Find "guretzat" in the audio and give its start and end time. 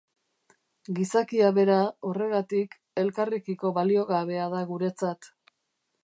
4.71-5.29